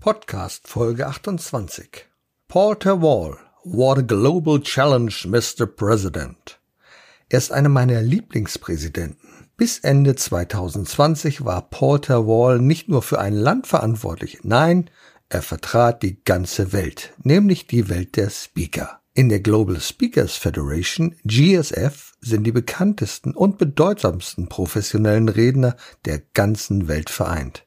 [0.00, 2.06] Podcast Folge 28.
[2.48, 5.66] Porter Wall, What a Global Challenge, Mr.
[5.66, 6.58] President.
[7.28, 9.28] Er ist einer meiner Lieblingspräsidenten.
[9.58, 14.88] Bis Ende 2020 war Porter Wall nicht nur für ein Land verantwortlich, nein,
[15.28, 19.02] er vertrat die ganze Welt, nämlich die Welt der Speaker.
[19.12, 25.76] In der Global Speakers Federation, GSF, sind die bekanntesten und bedeutsamsten professionellen Redner
[26.06, 27.66] der ganzen Welt vereint.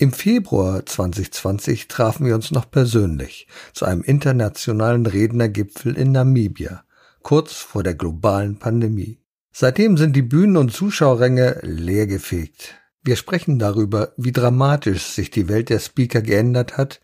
[0.00, 6.84] Im Februar 2020 trafen wir uns noch persönlich zu einem internationalen Rednergipfel in Namibia,
[7.22, 9.18] kurz vor der globalen Pandemie.
[9.50, 12.76] Seitdem sind die Bühnen und Zuschauerränge leergefegt.
[13.02, 17.00] Wir sprechen darüber, wie dramatisch sich die Welt der Speaker geändert hat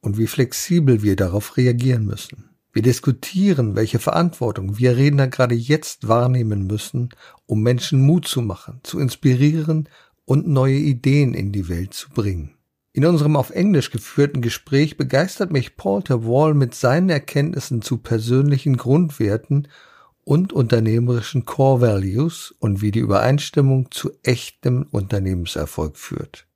[0.00, 2.50] und wie flexibel wir darauf reagieren müssen.
[2.72, 7.08] Wir diskutieren, welche Verantwortung wir Redner gerade jetzt wahrnehmen müssen,
[7.46, 9.88] um Menschen Mut zu machen, zu inspirieren
[10.26, 12.52] und neue Ideen in die Welt zu bringen.
[12.92, 18.76] In unserem auf Englisch geführten Gespräch begeistert mich Paul Wall mit seinen Erkenntnissen zu persönlichen
[18.76, 19.68] Grundwerten
[20.24, 26.46] und unternehmerischen Core Values und wie die Übereinstimmung zu echtem Unternehmenserfolg führt.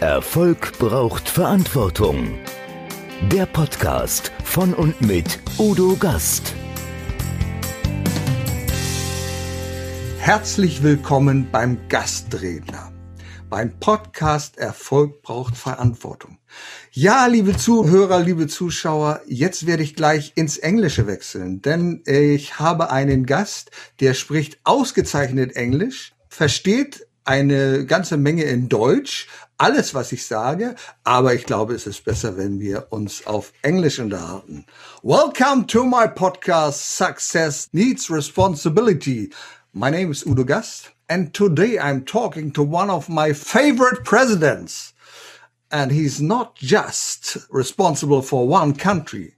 [0.00, 2.38] Erfolg braucht Verantwortung.
[3.30, 6.54] Der Podcast von und mit Udo Gast.
[10.22, 12.92] Herzlich willkommen beim Gastredner.
[13.50, 16.38] Beim Podcast Erfolg braucht Verantwortung.
[16.92, 22.92] Ja, liebe Zuhörer, liebe Zuschauer, jetzt werde ich gleich ins Englische wechseln, denn ich habe
[22.92, 29.26] einen Gast, der spricht ausgezeichnet Englisch, versteht eine ganze Menge in Deutsch,
[29.58, 33.98] alles, was ich sage, aber ich glaube, es ist besser, wenn wir uns auf Englisch
[33.98, 34.66] unterhalten.
[35.02, 39.30] Welcome to my podcast Success Needs Responsibility.
[39.74, 44.92] My name is Udo Gast, and today I'm talking to one of my favorite presidents.
[45.70, 49.36] And he's not just responsible for one country,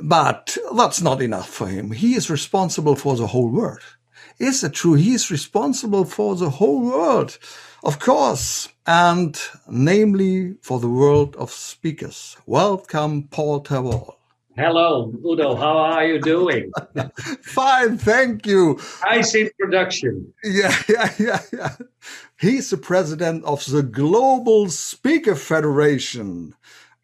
[0.00, 1.90] but that's not enough for him.
[1.90, 3.80] He is responsible for the whole world.
[4.38, 4.94] Is it true?
[4.94, 7.36] He is responsible for the whole world,
[7.82, 9.36] of course, and
[9.68, 12.36] namely for the world of speakers.
[12.46, 14.20] Welcome, Paul ter Wal.
[14.56, 15.56] Hello, Udo.
[15.56, 16.70] How are you doing?
[17.42, 18.78] Fine, thank you.
[19.04, 20.32] Nice introduction.
[20.44, 21.76] Yeah, yeah, yeah, yeah.
[22.38, 26.54] He's the president of the Global Speaker Federation.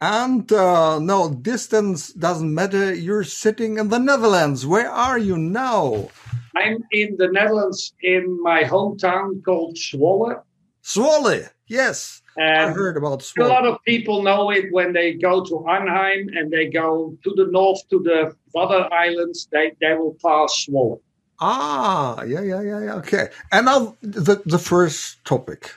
[0.01, 2.95] And uh, no, distance doesn't matter.
[2.95, 4.65] You're sitting in the Netherlands.
[4.65, 6.11] Where are you now?
[6.55, 10.41] I'm in the Netherlands in my hometown called Zwolle.
[10.85, 12.20] Zwolle, yes.
[12.37, 16.29] And I heard about A lot of people know it when they go to Arnhem
[16.35, 19.49] and they go to the north to the Wadden Islands.
[19.51, 21.01] They they will pass Zwolle.
[21.41, 22.95] Ah, yeah, yeah, yeah, yeah.
[22.97, 23.29] Okay.
[23.51, 25.73] And now the, the first topic.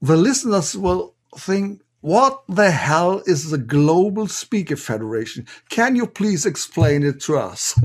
[0.00, 5.46] The listeners will think, what the hell is the Global Speaker Federation?
[5.68, 7.78] Can you please explain it to us?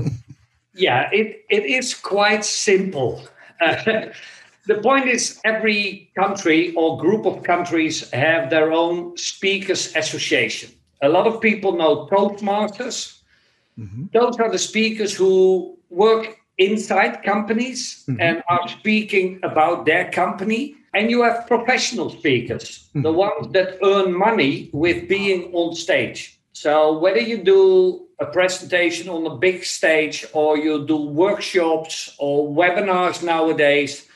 [0.78, 3.26] Yeah, it, it is quite simple.
[3.60, 4.06] Uh,
[4.68, 10.70] the point is, every country or group of countries have their own speakers association.
[11.02, 13.20] A lot of people know Toastmasters.
[13.78, 14.04] Mm-hmm.
[14.12, 18.20] Those are the speakers who work inside companies mm-hmm.
[18.20, 20.74] and are speaking about their company.
[20.92, 23.16] And you have professional speakers, the mm-hmm.
[23.16, 26.38] ones that earn money with being on stage.
[26.52, 32.52] So whether you do a presentation on a big stage or you do workshops or
[32.52, 34.07] webinars nowadays,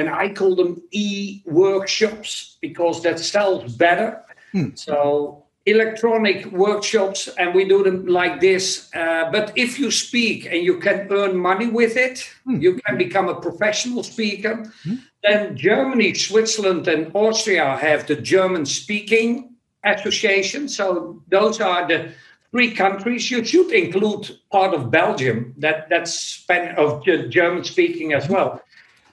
[0.00, 4.08] and I call them e workshops because that sells better.
[4.52, 4.70] Hmm.
[4.74, 8.90] So electronic workshops, and we do them like this.
[8.94, 12.60] Uh, but if you speak and you can earn money with it, hmm.
[12.60, 14.64] you can become a professional speaker.
[14.84, 14.94] Hmm.
[15.22, 20.68] Then Germany, Switzerland, and Austria have the German speaking association.
[20.68, 22.12] So those are the
[22.52, 23.30] three countries.
[23.30, 28.62] You should include part of Belgium that that's Span- of German speaking as well.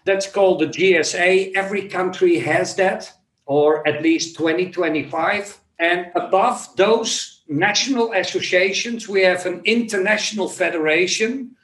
[0.07, 1.53] That's called the GSA.
[1.53, 3.12] Every country has that,
[3.45, 5.59] or at least 2025.
[5.79, 11.55] And above those national associations, we have an international federation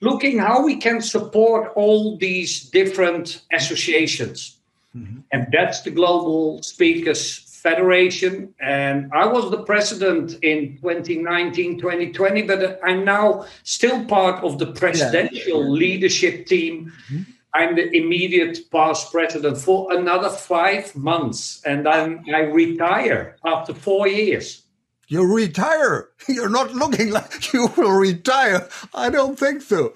[0.00, 4.58] looking how we can support all these different associations.
[4.96, 5.18] Mm-hmm.
[5.32, 8.54] And that's the Global Speakers Federation.
[8.60, 14.66] And I was the president in 2019, 2020, but I'm now still part of the
[14.66, 16.92] presidential leadership team.
[17.10, 17.32] Mm-hmm.
[17.54, 24.06] I'm the immediate past president for another five months, and then I retire after four
[24.08, 24.62] years.
[25.10, 26.10] you retire.
[26.28, 28.68] You're not looking like you will retire.
[28.94, 29.94] I don't think so.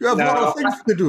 [0.00, 1.08] You have a lot of No, things to do.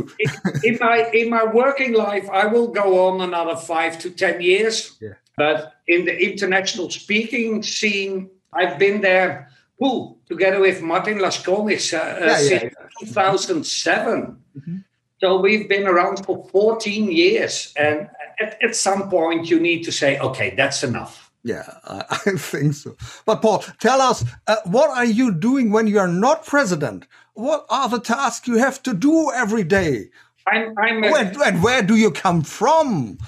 [0.63, 4.97] in my in my working life, I will go on another five to ten years.
[5.01, 5.15] Yeah.
[5.37, 9.49] But in the international speaking scene, I've been there
[9.83, 13.05] ooh, together with Martin Laschkolnig uh, yeah, since yeah.
[13.07, 14.37] 2007.
[14.57, 14.77] Mm-hmm.
[15.21, 17.73] So we've been around for 14 years.
[17.77, 18.09] And
[18.39, 21.31] at, at some point, you need to say, okay, that's enough.
[21.43, 22.95] Yeah, I, I think so.
[23.25, 27.05] But Paul, tell us, uh, what are you doing when you are not president?
[27.33, 30.09] What are the tasks you have to do every day?
[30.47, 33.19] I'm, I'm a, where, and where do you come from?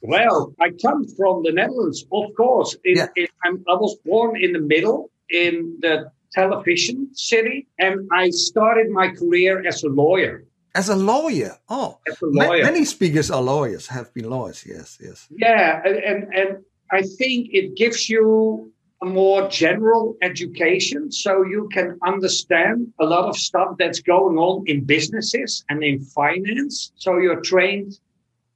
[0.00, 2.76] Well, I come from the Netherlands, of course.
[2.84, 3.08] In, yeah.
[3.16, 9.08] in, i was born in the middle in the television city, and I started my
[9.08, 10.44] career as a lawyer.
[10.74, 12.64] As a lawyer, oh, as a lawyer.
[12.64, 14.64] many speakers are lawyers, have been lawyers.
[14.66, 15.28] Yes, yes.
[15.30, 18.72] Yeah, and and I think it gives you
[19.02, 24.64] a more general education, so you can understand a lot of stuff that's going on
[24.66, 26.92] in businesses and in finance.
[26.96, 27.98] So you're trained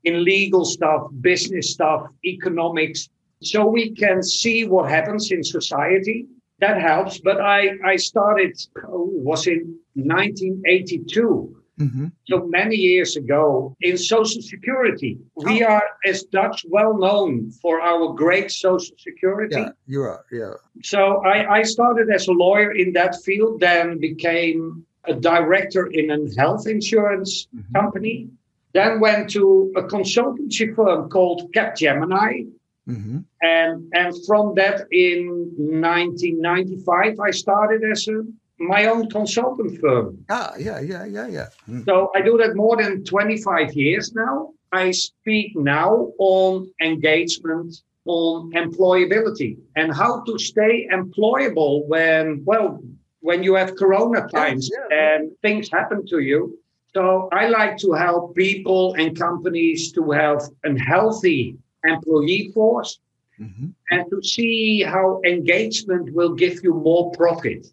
[0.05, 3.09] in legal stuff, business stuff, economics,
[3.43, 6.27] so we can see what happens in society.
[6.61, 7.19] That helps.
[7.21, 8.57] But I, I started,
[8.89, 11.57] oh, was in 1982.
[11.79, 12.07] Mm-hmm.
[12.27, 15.19] So many years ago in Social Security.
[15.35, 15.69] We oh.
[15.69, 19.61] are, as Dutch, well known for our great Social Security.
[19.61, 20.55] Yeah, you are, yeah.
[20.83, 26.11] So I, I started as a lawyer in that field, then became a director in
[26.11, 27.75] a health insurance mm-hmm.
[27.75, 28.29] company.
[28.73, 32.51] Then went to a consultancy firm called Capgemini.
[32.89, 33.19] Mm-hmm.
[33.43, 38.23] And, and from that, in 1995, I started as a,
[38.59, 40.25] my own consultant firm.
[40.29, 41.49] Ah, yeah, yeah, yeah, yeah.
[41.69, 41.85] Mm.
[41.85, 44.53] So I do that more than 25 years now.
[44.73, 52.83] I speak now on engagement, on employability, and how to stay employable when, well,
[53.21, 55.15] when you have Corona times yeah, yeah.
[55.15, 56.59] and things happen to you.
[56.95, 62.99] So I like to help people and companies to have a healthy employee force
[63.39, 63.69] mm-hmm.
[63.91, 67.67] and to see how engagement will give you more profit.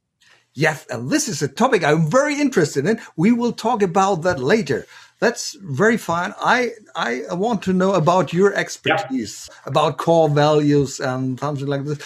[0.55, 2.99] Yes, and this is a topic I'm very interested in.
[3.15, 4.85] We will talk about that later.
[5.19, 6.33] That's very fine.
[6.39, 11.99] I I want to know about your expertise about core values and something like this.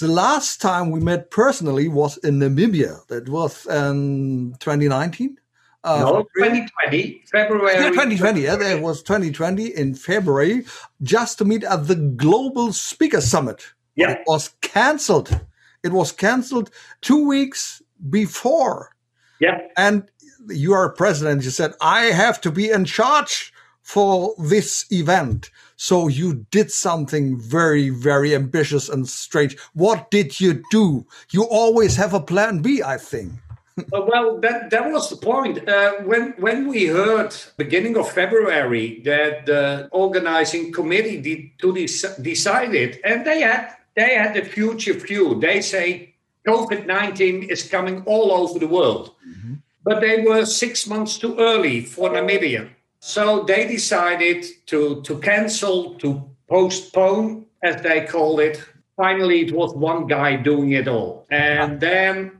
[0.00, 3.06] The last time we met personally was in Namibia.
[3.08, 5.36] That was in 2019.
[5.84, 7.74] Uh, no, 2020, February.
[7.74, 8.40] Yeah, 2020.
[8.40, 10.64] Yeah, there was 2020 in February,
[11.02, 13.66] just to meet at the Global Speaker Summit.
[13.96, 14.12] Yeah.
[14.12, 15.40] It was cancelled.
[15.82, 16.70] It was cancelled
[17.00, 18.94] two weeks before.
[19.40, 19.60] Yeah.
[19.76, 20.04] And
[20.48, 21.44] you are president.
[21.44, 23.52] You said, I have to be in charge
[23.82, 25.50] for this event.
[25.76, 29.58] So you did something very, very ambitious and strange.
[29.74, 31.06] What did you do?
[31.30, 33.32] You always have a plan B, I think
[33.78, 35.68] uh, well, that that was the point.
[35.68, 42.22] Uh, when when we heard beginning of February that the organizing committee did, to de-
[42.22, 45.40] decided, and they had they had a future view.
[45.40, 46.11] They say
[46.46, 49.54] COVID nineteen is coming all over the world, mm-hmm.
[49.84, 52.68] but they were six months too early for Namibia.
[53.00, 58.62] So they decided to to cancel, to postpone, as they called it.
[58.96, 62.32] Finally, it was one guy doing it all, and then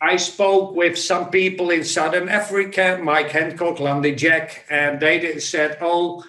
[0.00, 5.78] I spoke with some people in Southern Africa, Mike Hancock, Landy Jack, and they said,
[5.80, 6.24] Oh,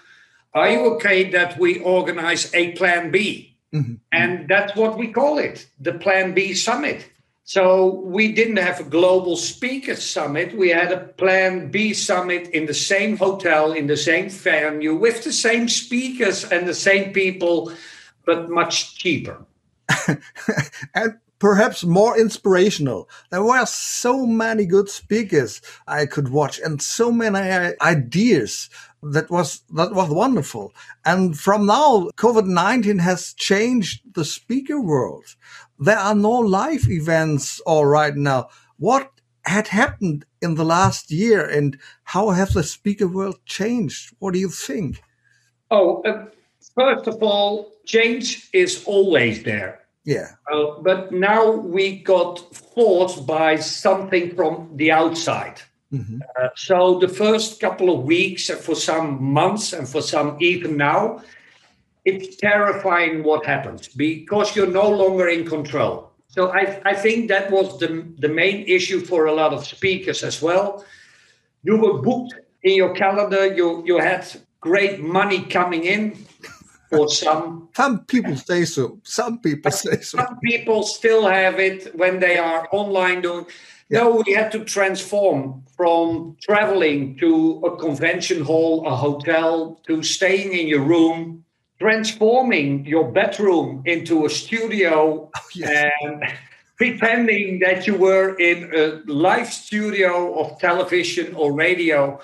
[0.54, 3.58] are you okay that we organize a Plan B?
[3.74, 3.96] Mm-hmm.
[4.14, 7.10] And that's what we call it the Plan B Summit.
[7.48, 10.58] So we didn't have a global speaker summit.
[10.58, 15.24] We had a Plan B summit in the same hotel, in the same venue, with
[15.24, 17.72] the same speakers and the same people,
[18.26, 19.46] but much cheaper.
[20.94, 23.08] and perhaps more inspirational.
[23.30, 28.70] There were so many good speakers I could watch and so many uh, ideas.
[29.04, 30.74] That was, that was wonderful.
[31.06, 35.36] And from now, COVID-19 has changed the speaker world.
[35.80, 38.50] There are no live events all right now.
[38.78, 39.12] What
[39.46, 44.14] had happened in the last year and how has the speaker world changed?
[44.20, 45.02] What do you think?
[45.70, 46.26] Oh, uh,
[46.76, 50.30] first of all, change is always there yeah.
[50.50, 55.62] Uh, but now we got forced by something from the outside.
[55.94, 56.20] Mm-hmm.
[56.42, 60.78] Uh, so the first couple of weeks, and for some months, and for some even
[60.78, 61.22] now,
[62.06, 66.12] it's terrifying what happens because you're no longer in control.
[66.28, 70.24] So I, I think that was the, the main issue for a lot of speakers
[70.24, 70.86] as well.
[71.64, 74.26] You were booked in your calendar, you, you had
[74.62, 76.18] great money coming in,
[76.90, 77.70] for some.
[77.76, 79.00] Some people say so.
[79.04, 80.18] Some people say so.
[80.18, 83.46] Some people still have it when they are online doing.
[83.90, 84.00] Yeah.
[84.00, 90.54] No, we had to transform from traveling to a convention hall, a hotel, to staying
[90.54, 91.46] in your room,
[91.80, 95.92] transforming your bedroom into a studio Oh, yes.
[96.02, 96.24] and
[96.78, 102.20] pretending that you were in a live studio of television or radio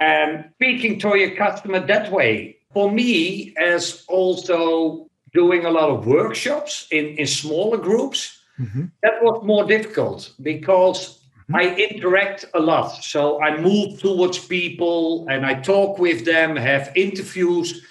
[0.00, 2.56] and speaking to your customer that way.
[2.72, 8.90] For me, as also doing a lot of workshops in, in smaller groups, Mhm.
[9.02, 11.18] that was more difficult because
[11.54, 12.90] I interact a lot.
[13.04, 17.82] So I move towards people and I talk with them, have interviews.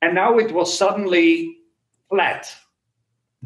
[0.00, 1.58] And now it was suddenly
[2.08, 2.50] flat.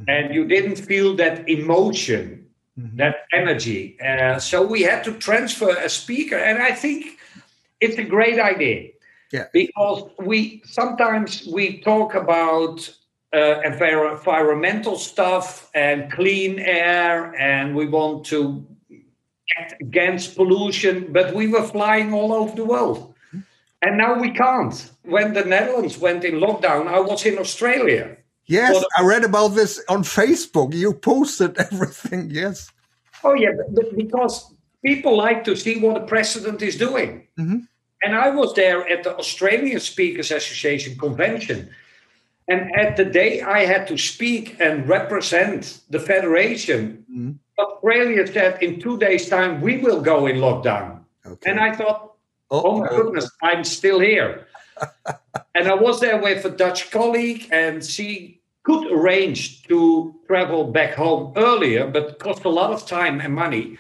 [0.09, 2.47] And you didn't feel that emotion,
[2.79, 2.97] Mhm.
[2.99, 3.97] that energy.
[4.01, 6.37] Uh, so we had to transfer a speaker.
[6.37, 7.19] And I think
[7.81, 8.91] it's a great idea
[9.33, 9.47] Yeah.
[9.53, 12.79] because we sometimes we talk about
[13.37, 18.67] uh, environmental stuff and clean air and we want to
[19.59, 23.15] act against pollution but we were flying all over the world
[23.83, 28.17] and now we can't when the netherlands went in lockdown i was in australia
[28.47, 30.73] Yes, I read about this on Facebook.
[30.73, 32.31] You posted everything.
[32.31, 32.71] Yes.
[33.25, 33.51] Oh yeah,
[33.97, 37.27] because people like to see what the president is doing.
[37.39, 37.67] Mhm.
[38.03, 41.71] And I was there at the Australian Speakers Association convention.
[42.49, 47.35] And at the day I had to speak and represent the federation, Mhm.
[47.59, 51.01] Australia said in two days' time we will go in lockdown.
[51.27, 51.51] Okay.
[51.51, 52.13] And I thought,
[52.51, 54.47] oh my goodness, I'm still here.
[55.55, 60.95] and I was there with a Dutch colleague, and she could arrange to travel back
[60.95, 63.79] home earlier, but cost a lot of time and money.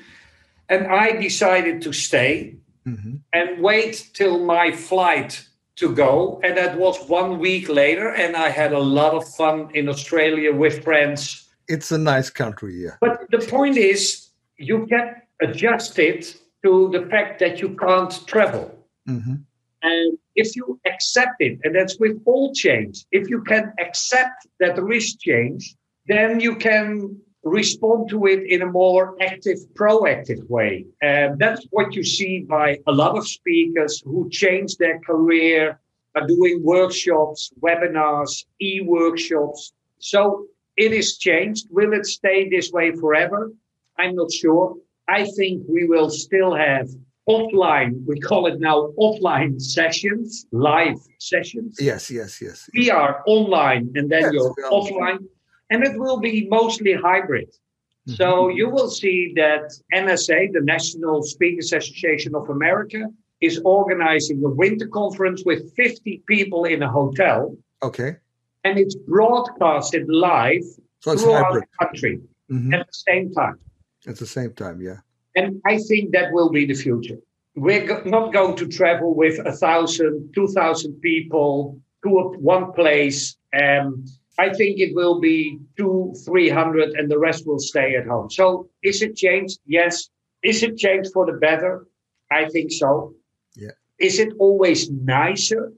[0.69, 2.57] And I decided to stay
[2.87, 3.21] Mhm.
[3.33, 5.46] and wait till my flight
[5.77, 6.41] to go.
[6.43, 10.53] And that was one week later, and I had a lot of fun in Australia
[10.53, 11.49] with friends.
[11.69, 12.75] It's a nice country.
[12.75, 12.97] Yeah.
[13.01, 16.27] But the point is, you get adjusted
[16.65, 18.73] to the fact that you can't travel.
[19.09, 19.45] Mhm.
[19.83, 24.77] And if you accept it, and that's with all change, if you can accept that
[24.77, 30.85] there is change, then you can respond to it in a more active, proactive way.
[31.01, 35.79] And that's what you see by a lot of speakers who change their career,
[36.13, 39.73] by doing workshops, webinars, e workshops.
[39.99, 41.69] So it is changed.
[41.71, 43.53] Will it stay this way forever?
[43.99, 44.77] I'm not sure.
[45.09, 46.89] I think we will still have
[47.29, 51.77] offline, we call it now offline sessions, live sessions.
[51.81, 52.11] Yes.
[52.11, 52.41] Yes.
[52.41, 52.69] Yes.
[52.75, 55.27] We are online and then Yes, you're offline,
[55.71, 57.49] and it will be mostly hybrid.
[57.49, 58.13] Mm-hmm.
[58.15, 63.07] So you will see that NSA, the National Speakers Association of America,
[63.41, 68.17] is organizing a winter conference with 50 people in a hotel, Okay.
[68.65, 70.63] and it's broadcasted live
[71.01, 71.65] So it's throughout hybrid.
[71.65, 72.21] the country
[72.51, 72.73] Mhm.
[72.75, 73.59] at the same time.
[74.07, 74.81] At the same time.
[74.81, 75.01] Yeah.
[75.35, 77.19] And I think that will be the future.
[77.57, 82.73] We're go- not going to travel with a thousand, two thousand people to a, one
[82.73, 83.37] place.
[83.53, 88.07] And I think it will be two, three hundred, and the rest will stay at
[88.07, 88.31] home.
[88.31, 89.59] So is it changed?
[89.67, 90.09] Yes.
[90.43, 91.87] Is it changed for the better?
[92.31, 93.15] I think so.
[93.55, 93.71] Yeah.
[93.99, 95.73] Is it always nicer?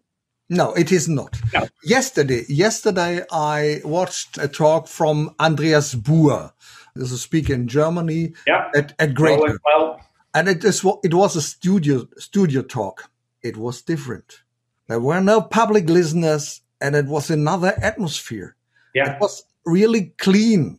[0.51, 1.37] No, it is not.
[1.53, 1.69] No.
[1.85, 6.53] Yesterday, yesterday I watched a talk from Andreas Buhr.
[6.97, 8.71] This is a speaker in Germany Yeah.
[8.75, 9.39] at, at Great.
[9.39, 10.01] Well, well,
[10.35, 13.11] and it is it was a studio studio talk.
[13.43, 14.43] It was different.
[14.89, 18.55] There were no public listeners, and it was another atmosphere.
[18.95, 19.15] yeah.
[19.15, 20.79] It was really clean.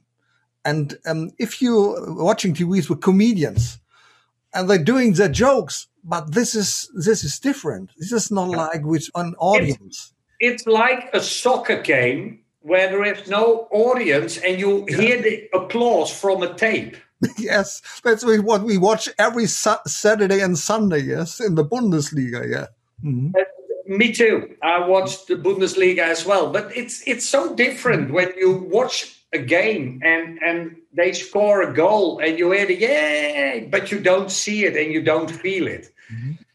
[0.66, 3.80] And um, if you're watching TVs with comedians,
[4.54, 7.92] and they're doing their jokes, but this is this is different.
[7.98, 10.14] This is not like with an audience.
[10.40, 16.12] it's like a soccer game where there is no audience and you hear the applause
[16.12, 16.98] from a tape.
[17.38, 21.00] yes, that's what we watch every Sa- Saturday and Sunday.
[21.02, 22.42] Yes, in the Bundesliga.
[22.50, 22.68] Yeah.
[23.04, 23.32] Mhm.
[23.90, 24.56] Me too.
[24.62, 29.40] I watched the Bundesliga as well, but it's it's so different when you watch a
[29.40, 34.30] game and and they score a goal and you hear the yay, but you don't
[34.32, 35.92] see it and you don't feel it.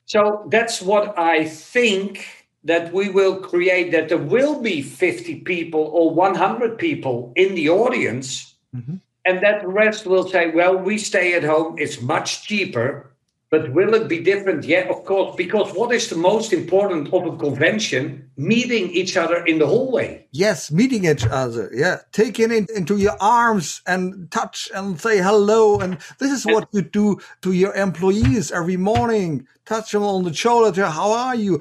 [0.07, 2.25] So that's what I think
[2.63, 3.91] that we will create.
[3.91, 9.01] That there will be fifty people or one hundred people in the audience, Mhm.
[9.25, 11.79] and that the rest will say, "Well, we stay at home.
[11.79, 13.11] It's much cheaper."
[13.55, 14.65] But will it be different?
[14.65, 15.37] Yeah, of course.
[15.37, 18.29] Because what is the most important of a convention?
[18.37, 20.27] Meeting each other in the hallway.
[20.33, 21.71] Yes, meeting each other.
[21.73, 25.79] Yeah, taking it into your arms and touch and say hello.
[25.79, 29.47] And this is what you do to your employees every morning.
[29.67, 30.87] Touch them on the shoulder.
[30.87, 31.61] How are you?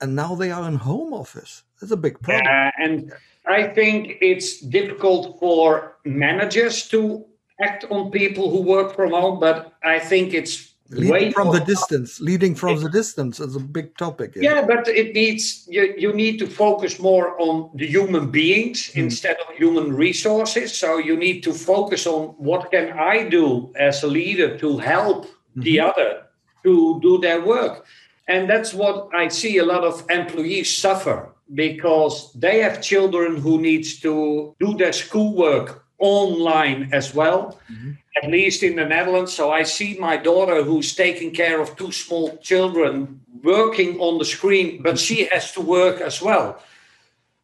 [0.00, 1.62] And now they are in home office.
[1.78, 2.46] That's a big problem.
[2.48, 3.12] Uh, and
[3.44, 7.26] I think it's difficult for managers to
[7.60, 12.20] act on people who work from home, but I think it's leading from the distance.
[12.20, 16.12] Leading from the distance is a big topic yeah, yeah but it needs you, you
[16.12, 19.02] need to focus more on the human beings mm.
[19.02, 20.76] instead of human resources.
[20.76, 25.26] So you need to focus on what can i do as a leader to help
[25.26, 25.62] mm-hmm.
[25.62, 26.22] the other
[26.64, 27.86] to do their work.
[28.28, 33.60] And that's what i see a lot of employees suffer because they have children who
[33.60, 37.58] needs to do their schoolwork online as well.
[37.70, 39.32] Mm-hmm at least in the Netherlands.
[39.32, 44.24] So I see my daughter, who's taking care of two small children, working on the
[44.24, 46.62] screen, but she has to work as well.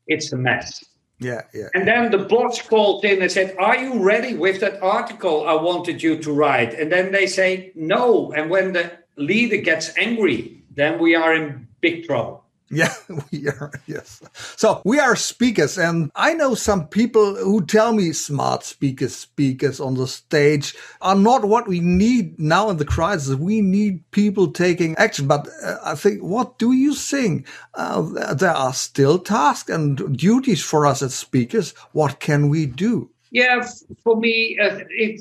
[0.06, 0.84] It's a mess.
[1.18, 1.68] Yeah, yeah.
[1.74, 5.52] And then the boss called in and said, Are you ready with that article I
[5.52, 6.72] wanted you to write?
[6.72, 8.32] And then they say, No.
[8.32, 12.44] And when the leader gets angry, then we are in big trouble.
[12.70, 12.94] Yeah,
[13.32, 13.72] we are.
[13.86, 14.22] Yes.
[14.56, 19.80] So we are speakers, and I know some people who tell me smart speakers, speakers
[19.80, 23.34] on the stage are not what we need now in the crisis.
[23.34, 25.26] We need people taking action.
[25.26, 27.48] But uh, I think, what do you think?
[27.74, 31.72] Uh, there are still tasks and duties for us as speakers.
[31.92, 33.10] What can we do?
[33.32, 33.66] Yeah,
[34.02, 35.20] for me, uh, it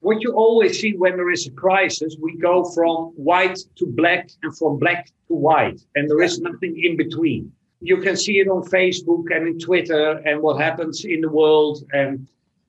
[0.00, 4.30] what you always see when there is a crisis, we go from white to black
[4.42, 7.52] and from black to white, and there is nothing in between.
[7.80, 11.82] You can see it on Facebook and in Twitter and what happens in the world.
[11.92, 12.28] And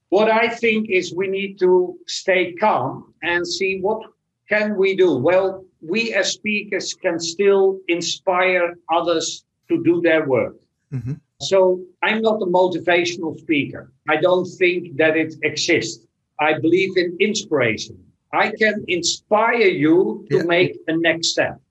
[0.09, 4.01] what I think is we need to stay calm and see what
[4.47, 5.17] can we do.
[5.17, 10.57] Well, we as speakers can still inspire others to do their work.
[10.93, 11.13] Mm-hmm.
[11.41, 13.91] So I'm not a motivational speaker.
[14.07, 16.05] I don't think that it exists.
[16.41, 17.97] I believe in inspiration.
[18.33, 20.43] I can inspire you to yeah.
[20.43, 21.61] make a next step.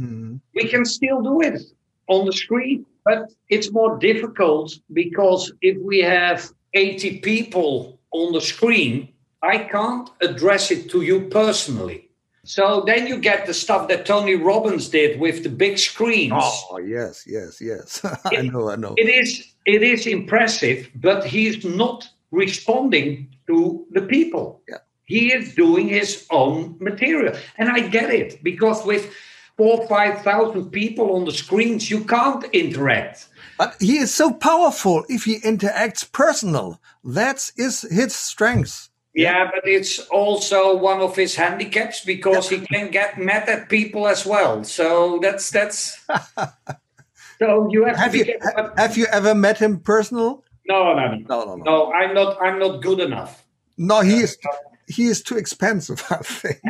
[0.00, 0.36] Mm-hmm.
[0.54, 1.60] We can still do it
[2.08, 8.40] on the screen, but it's more difficult because if we have 80 people on the
[8.40, 9.08] screen,
[9.42, 12.08] I can't address it to you personally.
[12.44, 16.32] So then you get the stuff that Tony Robbins did with the big screens.
[16.34, 18.04] Oh yes, yes, yes.
[18.24, 18.94] I know, I know.
[18.98, 24.62] It is it is impressive, but he's not responding to the people.
[24.68, 24.78] Yeah.
[25.04, 27.36] He is doing his own material.
[27.58, 29.12] And I get it because with
[29.56, 33.28] four, 5,000 people on the screens, you can't interact.
[33.58, 36.80] But he is so powerful if he interacts personal.
[37.04, 38.88] That's his, his strength.
[39.14, 44.08] Yeah, but it's also one of his handicaps because he can get mad at people
[44.08, 44.64] as well.
[44.64, 46.04] So that's that's.
[47.38, 48.38] so you have, have you
[48.76, 50.43] have you ever met him personal?
[50.66, 51.92] No, no, no, no, no, no.
[51.92, 52.40] I'm not.
[52.40, 53.44] I'm not good enough.
[53.76, 54.38] No, he is.
[54.86, 56.02] He is too expensive.
[56.10, 56.60] I think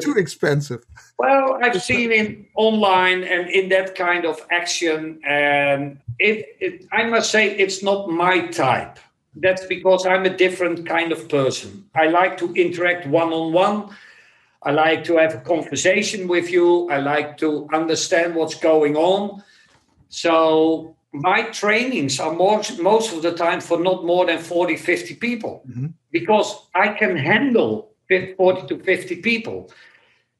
[0.00, 0.84] too expensive.
[1.18, 6.86] Well, I've seen him online and in that kind of action, and it, it.
[6.92, 8.98] I must say, it's not my type.
[9.36, 11.84] That's because I'm a different kind of person.
[11.94, 13.90] I like to interact one on one.
[14.62, 16.88] I like to have a conversation with you.
[16.90, 19.42] I like to understand what's going on.
[20.08, 25.14] So my trainings are most, most of the time for not more than 40, 50
[25.16, 25.86] people mm-hmm.
[26.10, 29.70] because I can handle 40 to 50 people.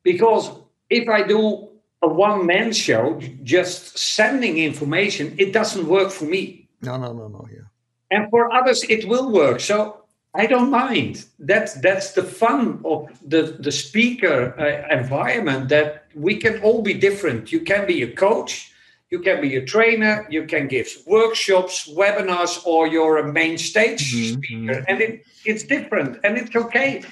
[0.02, 0.50] Because
[0.90, 1.68] if I do
[2.02, 6.68] a one man show, just sending information, it doesn't work for me.
[6.83, 7.64] No, no, no, no, yeah.
[8.11, 9.61] And for others, it will work.
[9.61, 11.24] So I don't mind.
[11.38, 15.70] That's that's the fun of the the speaker uh, environment.
[15.70, 17.50] That we can all be different.
[17.50, 18.72] You can be a coach
[19.10, 24.12] you can be a trainer, you can give workshops, webinars, or you're a main stage
[24.12, 24.34] mm-hmm.
[24.34, 24.84] speaker.
[24.88, 27.02] And it, it's different and it's okay.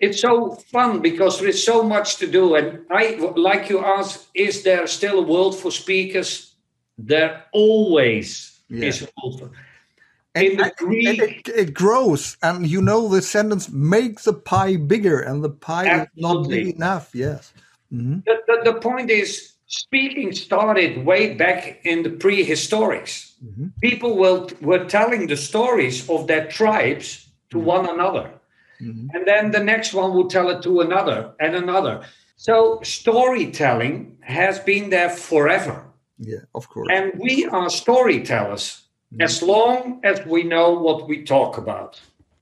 [0.00, 2.54] It's so fun because there is so much to do.
[2.54, 6.54] And I like you asked, is there still a world for speakers?
[6.96, 8.86] There always yeah.
[8.86, 9.50] is a world for
[10.34, 15.42] and, Greek, it, it, grows, and you know the sentence "make the pie bigger," and
[15.42, 16.06] the pie absolutely.
[16.16, 17.10] is not big enough.
[17.14, 17.52] Yes.
[17.92, 18.20] Mm-hmm.
[18.26, 23.34] The, the, the point is, speaking started way back in the prehistorics.
[23.44, 23.66] Mm-hmm.
[23.80, 27.66] People will, were telling the stories of their tribes to mm-hmm.
[27.66, 28.32] one another.
[28.80, 29.08] Mm-hmm.
[29.14, 32.04] And then the next one would tell it to another and another.
[32.36, 35.84] So storytelling has been there forever.
[36.18, 36.88] Yeah, of course.
[36.90, 39.22] And we are storytellers mm-hmm.
[39.22, 42.00] as long as we know what we talk about.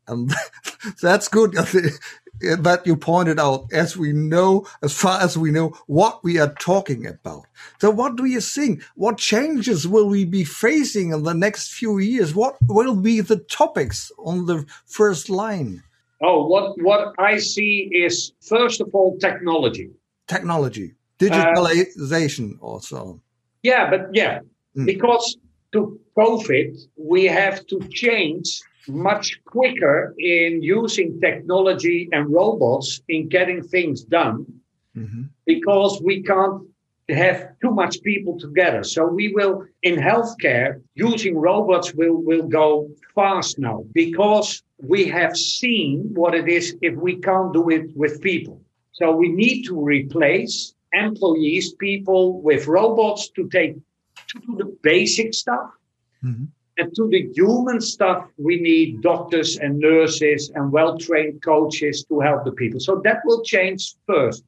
[0.08, 0.32] And
[1.02, 1.52] that's good.
[2.40, 6.54] that you pointed out, as we know, as far as we know, what we are
[6.54, 7.46] talking about.
[7.80, 8.82] So what do you think?
[8.94, 12.34] What changes will we be facing in the next few years?
[12.34, 15.82] What will be the topics on the first line?
[16.22, 19.90] Oh, what, what I see is, first of all, technology.
[20.28, 23.20] Technology, digitalization uh, also.
[23.62, 24.40] Yeah, but yeah,
[24.76, 24.86] mm.
[24.86, 25.36] because
[25.72, 33.62] to COVID, we have to change much quicker in using technology and robots in getting
[33.62, 34.46] things done
[34.96, 35.24] Mm-hmm.
[35.44, 36.62] because we can't
[37.10, 38.82] have too much people together.
[38.82, 45.36] So we will in healthcare using robots will will go fast now because we have
[45.36, 48.60] seen what it is if we can't do it with people.
[48.92, 53.74] So we need to replace employees, people with robots to take
[54.28, 55.70] to do the basic stuff.
[56.24, 56.48] Mhm.
[56.78, 62.20] And to the human stuff, we need doctors and nurses and well trained coaches to
[62.20, 62.80] help the people.
[62.80, 64.44] So that will change first.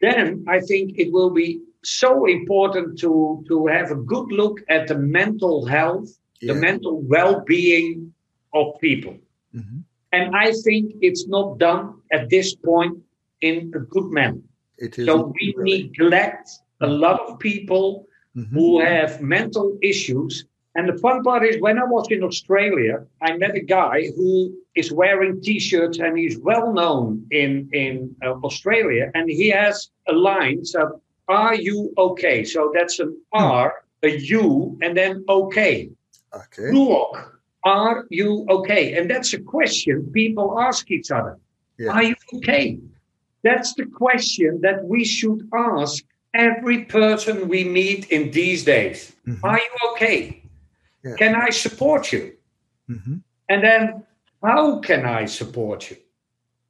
[0.00, 4.88] Then I think it will be so important to, to have a good look at
[4.88, 6.08] the mental health,
[6.40, 8.12] the mental well being
[8.54, 9.16] of people.
[9.54, 9.82] Mhm.
[10.12, 12.98] And I think it's not done at this point
[13.40, 14.42] in a good manner.
[14.78, 16.48] It is So we neglect
[16.80, 18.48] a lot of people Mhm.
[18.54, 20.44] who have mental issues.
[20.74, 24.54] And the fun part is when I was in Australia, I met a guy who
[24.74, 29.10] is wearing t-shirts and he's well known in, in uh, Australia.
[29.14, 32.44] And he has a line, so are you okay?
[32.44, 35.90] So that's an R, a U, and then okay.
[36.34, 36.70] Okay.
[36.72, 37.32] Luok,
[37.64, 38.94] are you okay?
[38.94, 41.38] And that's a question people ask each other.
[41.78, 41.92] Yeah.
[41.92, 42.78] Are you okay?
[43.42, 49.12] That's the question that we should ask every person we meet in these days.
[49.26, 49.40] Mhm.
[49.42, 50.41] Are you okay?
[51.04, 51.14] Yeah.
[51.16, 52.32] Can I support you?
[52.88, 53.22] Mhm.
[53.48, 54.04] And then,
[54.42, 55.96] how can I support you?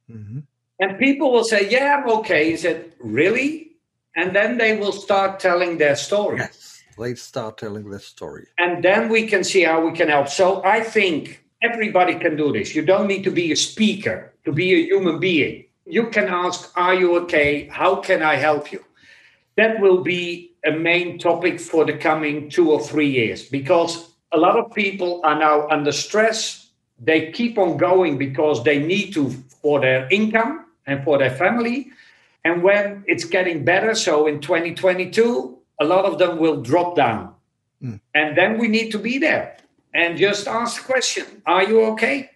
[0.09, 0.43] Mhm.
[0.79, 2.51] And people will say, Yeah, I'm okay.
[2.51, 3.71] He said, Really?
[4.15, 6.37] And then they will start telling their story.
[6.39, 6.83] Yes.
[6.97, 8.45] Let's start telling their story.
[8.59, 10.27] and then we can see how we can help.
[10.29, 12.75] So I think everybody can do this.
[12.75, 15.65] You don't need to be a speaker to be a human being.
[15.85, 17.67] You can ask, Are you okay?
[17.71, 18.83] How can I help you?
[19.57, 24.37] That will be a main topic for the coming two or three years because a
[24.37, 26.69] lot of people are now under stress.
[26.99, 29.29] They keep on going because they need to
[29.61, 31.91] for their income and for their family.
[32.43, 37.33] And when it's getting better, so in 2022, a lot of them will drop down.
[37.79, 37.95] Hmm.
[38.13, 39.57] And then we need to be there
[39.93, 42.29] and just ask the question Are you okay?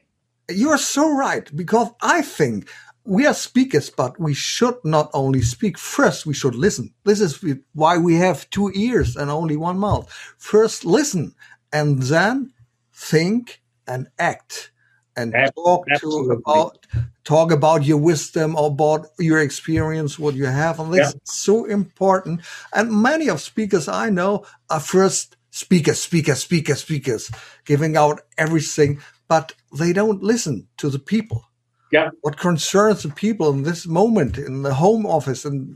[0.49, 2.69] You are so right because I think
[3.03, 5.77] we are speakers, but we should not only speak.
[5.77, 6.93] First, we should listen.
[7.05, 10.12] This is why we have two ears and only one mouth.
[10.38, 11.33] First, listen
[11.71, 12.53] and then
[12.93, 14.71] think and act
[15.15, 16.86] and talk to about
[17.23, 21.10] talk about your wisdom or about your experience, what you have, and this Yeah.
[21.10, 22.41] is so important.
[22.73, 27.32] And many of speakers I know are first speakers, speakers, speakers, speakers,
[27.65, 31.45] giving out everything, but they don't listen to the people.
[31.91, 32.10] Yeah.
[32.21, 35.75] What concerns the people in this moment in the home office, and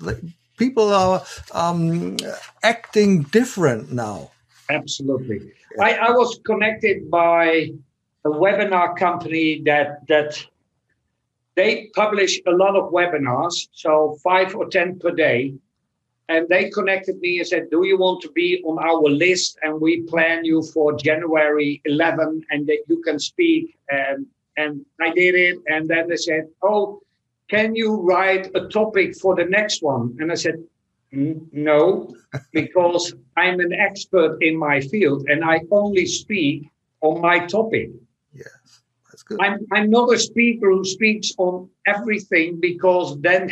[0.00, 1.22] the people are
[1.52, 2.16] um,
[2.62, 4.30] acting different now.
[4.70, 5.52] Absolutely.
[5.80, 7.72] I, I was connected by
[8.24, 10.44] a webinar company that that
[11.54, 15.54] they publish a lot of webinars, so five or ten per day.
[16.30, 19.58] And they connected me and said, Do you want to be on our list?
[19.62, 23.78] And we plan you for January 11 and that you can speak.
[23.88, 24.26] And,
[24.58, 25.58] and I did it.
[25.68, 27.00] And then they said, Oh,
[27.48, 30.16] can you write a topic for the next one?
[30.20, 30.66] And I said, "Mm,
[31.10, 32.14] No,
[32.52, 37.90] because I'm an expert in my field and I only speak on my topic.
[38.34, 39.38] Yes, that's good.
[39.40, 43.50] I'm, I'm not a speaker who speaks on everything because then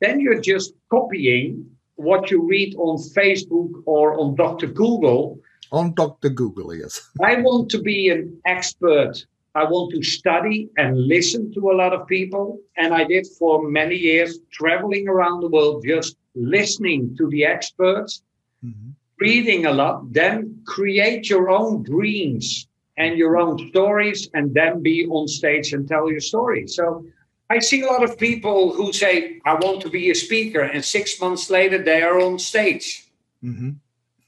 [0.00, 4.66] then you're just copying what you read on Facebook or on Dr.
[4.66, 5.38] Google.
[5.70, 6.28] On Dr.
[6.28, 7.00] Google, yes.
[7.22, 9.24] I want to be an expert.
[9.54, 12.58] I want to study and listen to a lot of people.
[12.76, 18.22] And I did for many years, traveling around the world, just listening to the experts,
[18.64, 18.94] Mhm.
[19.18, 22.66] reading a lot, then create your own dreams
[22.96, 26.66] and your own stories, and then be on stage and tell your story.
[26.66, 27.06] So
[27.48, 30.84] I see a lot of people who say, I want to be a speaker, and
[30.84, 33.10] six months later, they are on stage.
[33.42, 33.76] Mhm.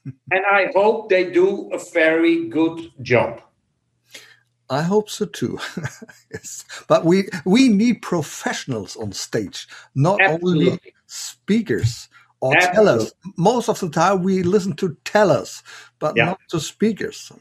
[0.31, 3.41] And I hope they do a very good job.
[4.69, 5.59] I hope so too.
[6.33, 6.65] yes.
[6.87, 10.93] But we we need professionals on stage, not only Absolutely.
[11.07, 12.09] Speakers
[12.41, 13.13] or tellers.
[13.37, 15.63] Most of the time we listen to tellers,
[15.99, 16.25] but Yeah.
[16.25, 17.31] not to speakers.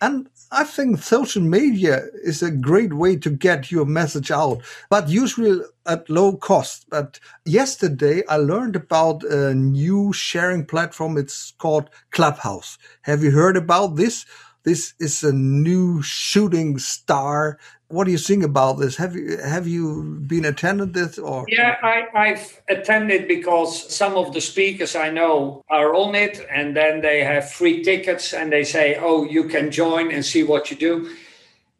[0.00, 5.08] And I think social media is a great way to get your message out, but
[5.08, 6.86] usually at low cost.
[6.90, 11.18] But yesterday I learned about a new sharing platform.
[11.18, 12.78] It's called Clubhouse.
[13.02, 14.26] Have you heard about this?
[14.64, 17.58] This is a new shooting star.
[17.92, 18.96] What do you think about this?
[18.96, 24.32] Have you have you been attended this or Yeah, I, I've attended because some of
[24.32, 28.64] the speakers I know are on it, and then they have free tickets, and they
[28.64, 31.14] say, "Oh, you can join and see what you do."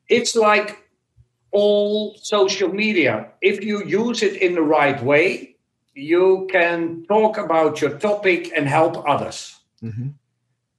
[0.08, 0.76] It's like
[1.50, 3.28] all social media.
[3.40, 5.56] If you use it in the right way,
[5.94, 9.56] you can talk about your topic and help others.
[9.82, 10.08] Mm-hmm.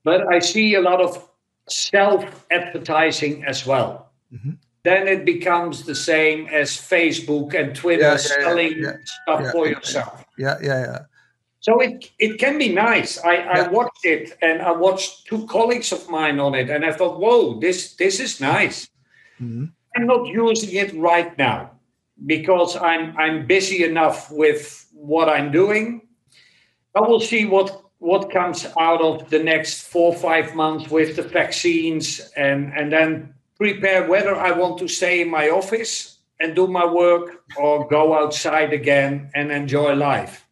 [0.03, 1.27] But I see a lot of
[1.67, 4.11] self advertising as well.
[4.31, 4.61] Mm-hmm.
[4.83, 9.67] Then it becomes the same as Facebook and Twitter Yeah, yeah, selling yeah, stuff for
[9.67, 10.25] yourself.
[10.37, 10.99] Yeah, yeah, yeah.
[11.61, 13.17] So it it can be nice.
[13.23, 16.91] I, I watched it and I watched two colleagues of mine on it, and I
[16.91, 18.89] thought, whoa, this this is nice.
[19.39, 19.71] Mhm.
[19.95, 21.71] I'm not using it right now
[22.25, 26.01] because I'm I'm busy enough with what I'm doing.
[26.95, 31.15] I will see what what comes out of the next four or five months with
[31.15, 36.53] the vaccines and and then prepare whether I want to stay in my office and
[36.53, 40.45] do my work or go outside again and enjoy life.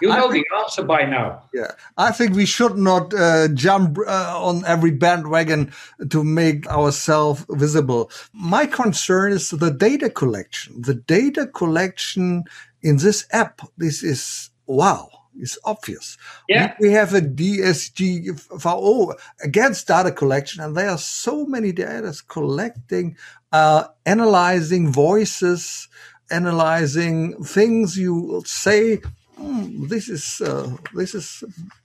[0.00, 1.42] You know think- the answer by now.
[1.52, 5.72] Yeah, I think we should not uh, jump uh, on every bandwagon
[6.10, 8.12] to make ourselves visible.
[8.32, 10.80] My concern is the data collection.
[10.80, 12.44] The data collection
[12.80, 16.18] in this app, this is wow, it's obvious.
[16.48, 16.74] Yeah.
[16.80, 23.16] We, we have a DSGVO against data collection, and there are so many data collecting,
[23.52, 25.88] uh, analyzing voices,
[26.30, 29.00] analyzing things you say.
[29.36, 31.44] "Hmm, this is uh, this is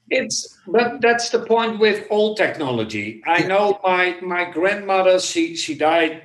[0.10, 3.22] It's but that's the point with all technology.
[3.28, 3.48] I Yeah.
[3.48, 5.20] know my my grandmother.
[5.20, 6.24] She she died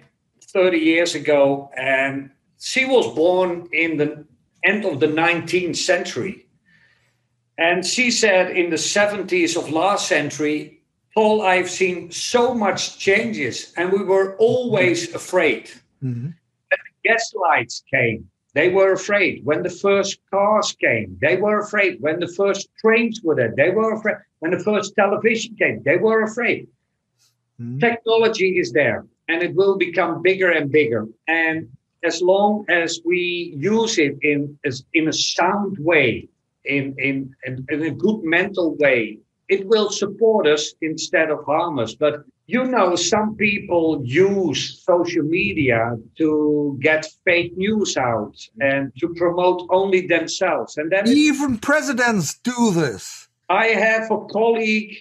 [0.52, 2.30] thirty years ago, and
[2.60, 4.24] she was born in the
[4.64, 6.41] end of the nineteenth century.
[7.58, 10.80] And she said in the seventies of last century,
[11.14, 15.70] Paul, I've seen so much changes, and we were always afraid.
[16.02, 16.34] Mhm.
[17.04, 19.44] gas lights came, they were afraid.
[19.44, 22.00] When the first cars came, they were afraid.
[22.00, 24.18] When the first trains were there, they were afraid.
[24.38, 26.68] When the first television came, they were afraid.
[27.60, 27.80] Mhm.
[27.80, 31.08] Technology is there and it will become bigger and bigger.
[31.26, 31.68] And
[32.04, 36.28] as long as we use it in, as, in a sound way,
[36.64, 41.78] in, in, in, in a good mental way, it will support us instead of harm
[41.78, 41.94] us.
[41.94, 49.08] But you know, some people use social media to get fake news out and to
[49.14, 50.76] promote only themselves.
[50.76, 53.28] And then even presidents do this.
[53.48, 54.96] I have a colleague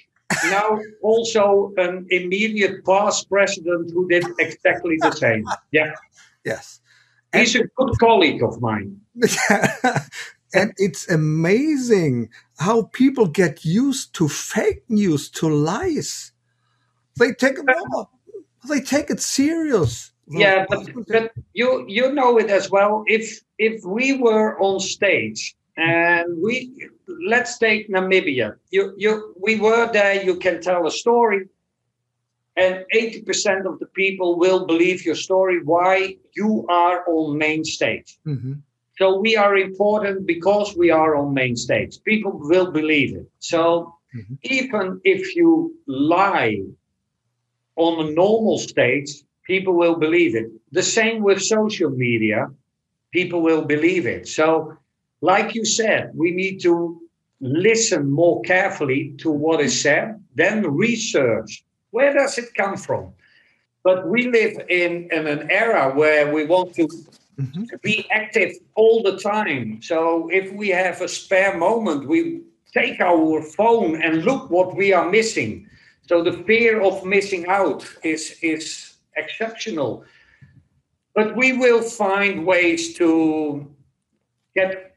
[0.45, 5.45] now, also an immediate past president who did exactly the same.
[5.71, 5.93] Yeah,
[6.45, 6.79] Yes.
[7.33, 8.99] he's a good colleague of mine.
[10.53, 16.31] and it's amazing how people get used to fake news, to lies.
[17.17, 18.09] They take it more.
[18.67, 20.11] They take it serious.
[20.27, 23.03] Yeah, but, but you you know it as well.
[23.07, 26.89] If if we were on stage and we
[27.27, 30.23] let's take Namibia, you you we were there.
[30.23, 31.49] You can tell a story,
[32.55, 35.61] and eighty percent of the people will believe your story.
[35.63, 38.17] Why you are on main stage?
[38.25, 38.61] Mhm.
[39.01, 41.97] So we are important because we are on main stage.
[42.03, 43.27] People will believe it.
[43.39, 44.37] So Mhm.
[44.43, 46.61] even if you lie
[47.75, 49.11] on a normal stage,
[49.51, 50.49] people will believe it.
[50.71, 52.39] The same with social media,
[53.17, 54.27] people will believe it.
[54.27, 54.47] So,
[55.21, 56.73] like you said, we need to
[57.67, 60.55] listen more carefully to what is said, then
[60.87, 61.51] research
[61.89, 63.03] where does it come from.
[63.83, 66.87] But we live in, in an era where we want to
[67.41, 67.81] Mhm.
[67.81, 69.81] be active all the time.
[69.81, 72.41] So if we have a spare moment, we
[72.73, 75.67] take our phone and look what we are missing.
[76.07, 80.03] So the fear of missing out is is exceptional.
[81.13, 83.67] But we will find ways to
[84.55, 84.95] get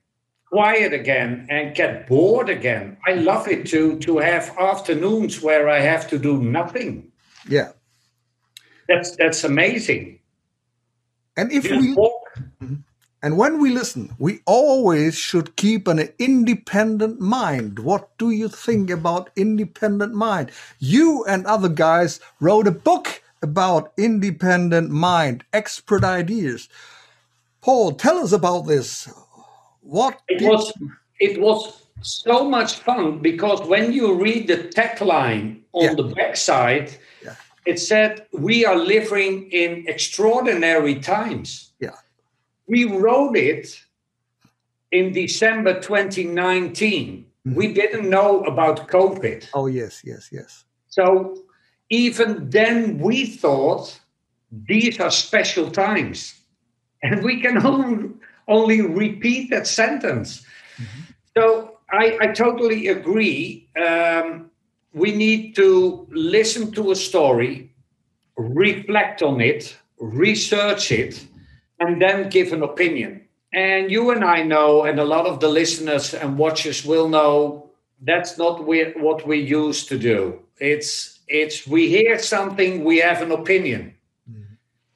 [0.50, 2.96] quiet again and get bored again.
[3.06, 7.10] I love it to to have afternoons where I have to do nothing.
[7.48, 7.72] Yeah.
[8.88, 10.20] That's that's amazing.
[11.36, 11.94] And if we
[13.24, 17.78] and when we listen, we always should keep an independent mind.
[17.78, 20.50] What do you think about independent mind?
[20.78, 26.68] You and other guys wrote a book about independent mind, expert ideas.
[27.62, 29.08] Paul, tell us about this.
[29.80, 30.70] What It was
[31.18, 35.94] it was so much fun because when you read the tagline on Yeah.
[35.94, 36.90] the backside,
[37.24, 37.36] Yeah.
[37.64, 41.63] it said, "We are living in extraordinary times."
[42.66, 43.80] We wrote it
[44.90, 47.26] in December 2019.
[47.46, 47.54] Mm-hmm.
[47.56, 49.48] We didn't know about COVID.
[49.54, 50.64] Oh yes, yes, yes.
[50.88, 51.36] So
[51.90, 54.00] even then, we thought
[54.50, 56.40] these are special times.
[57.02, 58.10] And we can only,
[58.48, 60.44] only repeat that sentence.
[61.36, 63.68] So I, I totally agree.
[63.76, 64.50] Um,
[64.92, 67.74] we need to listen to a story,
[68.36, 71.26] reflect on it, research it,
[71.80, 73.22] and then give an opinion.
[73.52, 77.70] And you and I know, and a lot of the listeners and watchers will know,
[78.02, 80.40] that's not what we used to do.
[80.58, 83.94] It's it's we hear something, we have an opinion,
[84.30, 84.54] mm-hmm.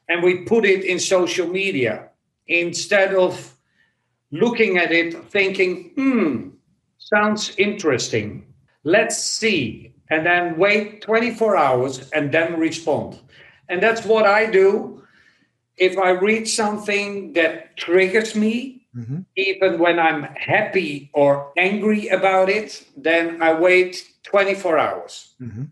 [0.09, 2.11] and we put it in social media
[2.47, 3.55] instead of
[4.31, 6.49] looking at it, thinking, "Hmm,
[6.99, 8.45] sounds interesting.
[8.85, 13.19] Let's see," and then wait 24 hours and then respond.
[13.69, 15.03] And that's what I do.
[15.79, 19.21] If I read something that triggers me, mm-hmm.
[19.37, 25.35] even when I'm happy or angry about it, then I wait 24 hours.
[25.41, 25.65] Mm-hmm.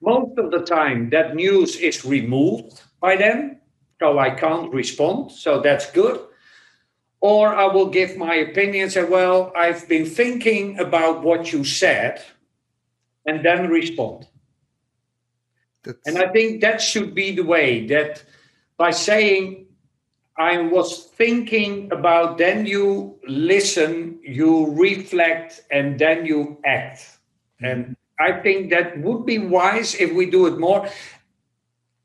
[0.00, 3.56] Most of the time, that news is removed by them,
[4.00, 5.32] so I can't respond.
[5.32, 6.20] So that's good.
[7.20, 12.22] Or I will give my opinion, say, Well, I've been thinking about what you said,
[13.26, 14.28] and then respond.
[15.82, 15.98] That's...
[16.06, 18.22] And I think that should be the way that
[18.78, 19.66] by saying,
[20.38, 27.18] I was thinking about, then you listen, you reflect, and then you act.
[27.60, 30.88] And I think that would be wise if we do it more.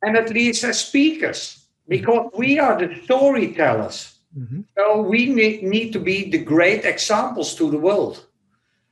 [0.01, 4.17] And at least as speakers, because we are the storytellers.
[4.37, 4.61] Mm-hmm.
[4.75, 8.25] So we need, need to be the great examples to the world.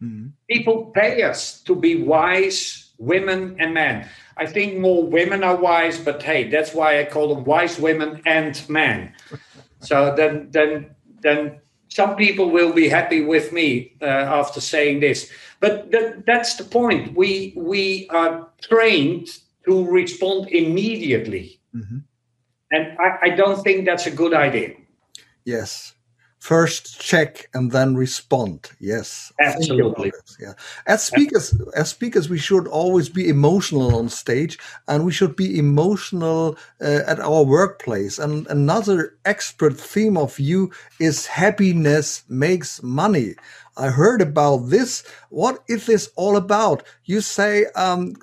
[0.02, 0.28] Mm-hmm.
[0.48, 4.08] People pay us to be wise women and men.
[4.38, 8.22] I think more women are wise, but hey, that's why I call them wise women
[8.26, 9.14] and men.
[9.80, 11.60] so then, then, then
[11.90, 15.30] some people will be happy with me uh, after saying this.
[15.60, 17.16] But th- that's the point.
[17.16, 19.28] We we are trained
[19.66, 22.00] to respond immediately, mm-hmm.
[22.72, 24.74] and I, I don't think that's a good idea.
[25.46, 25.94] Yes,
[26.42, 30.54] first check and then respond yes absolutely yeah
[30.88, 35.60] as speakers as speakers we should always be emotional on stage and we should be
[35.60, 43.36] emotional uh, at our workplace and another expert theme of you is happiness makes money
[43.78, 45.02] I heard about this.
[45.30, 46.84] What is this all about?
[47.06, 48.16] You say um,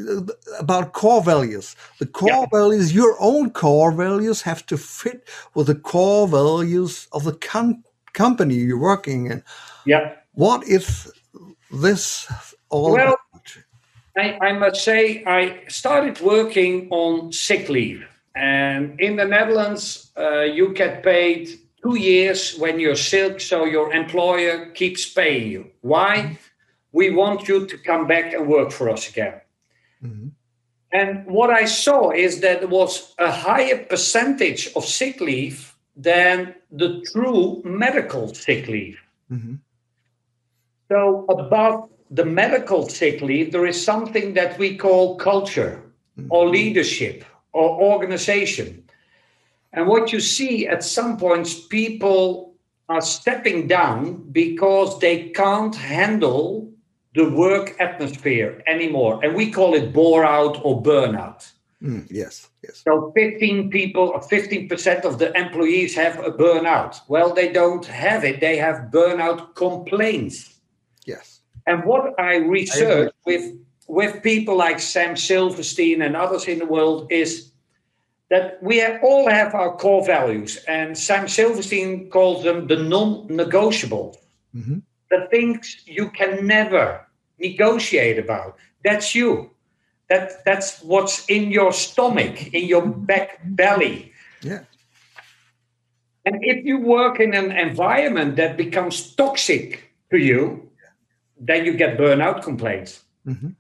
[0.59, 1.75] about core values.
[1.99, 2.47] The core yeah.
[2.53, 7.88] values, your own core values, have to fit with the core values of the country
[8.19, 9.43] company you're working in.
[9.87, 10.15] Yeah.
[10.33, 11.11] What is
[11.71, 12.27] this
[12.69, 13.47] all well, about?
[14.17, 18.05] I, I must say, I started working on sick leave.
[18.35, 21.49] And in the Netherlands, uh, you get paid
[21.83, 25.71] two years when you're sick, so your employer keeps paying you.
[25.81, 26.39] Why?
[26.93, 29.41] We want you to come back and work for us again.
[30.03, 30.29] Mm-hmm.
[30.91, 35.68] And what I saw is that there was a higher percentage of sick leave
[35.99, 38.99] than the true medical sick leave.
[39.31, 39.57] Mm-hmm.
[40.89, 45.83] So, above the medical sick leave, there is something that we call culture
[46.19, 46.33] mm-hmm.
[46.33, 48.85] or leadership or organization.
[49.73, 52.55] And what you see at some points, people
[52.89, 56.73] are stepping down because they can't handle
[57.15, 59.21] the work atmosphere anymore.
[59.23, 61.51] And we call it bore out or burnout.
[61.83, 62.83] Mm, yes, yes.
[62.85, 67.01] So 15 people or 15% of the employees have a burnout.
[67.07, 70.59] Well, they don't have it, they have burnout complaints.
[71.07, 71.41] Yes.
[71.67, 73.55] And what I research I with
[73.87, 77.51] with people like Sam Silverstein and others in the world is
[78.29, 84.19] that we have, all have our core values, and Sam Silverstein calls them the non-negotiable,
[84.55, 84.81] mm-hmm.
[85.11, 87.07] the things you can never
[87.39, 88.59] negotiate about.
[88.85, 89.51] That's you
[90.09, 94.13] that that's what's in your stomach in your back belly.
[94.43, 94.61] Yeah.
[96.25, 100.71] And if you work in an environment that becomes toxic to you
[101.41, 103.05] then you get burnout complaints.
[103.27, 103.51] Mm-hmm.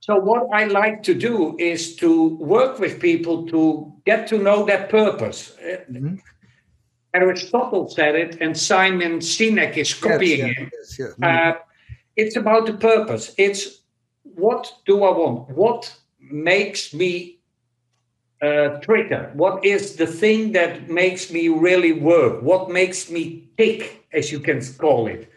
[0.00, 4.64] so what i like to do is to work with people to get to know
[4.64, 5.52] their purpose.
[5.60, 6.14] Mm-hmm.
[7.12, 11.52] aristotle said it and simon sinek is copying yes, yes, it yes, uh,
[12.16, 13.34] it's about the purpose.
[13.36, 13.80] It's
[14.24, 15.50] what do I want?
[15.50, 17.38] What makes me
[18.42, 19.30] uh, trigger?
[19.34, 22.42] What is the thing that makes me really work?
[22.42, 25.30] What makes me tick, as you can call it?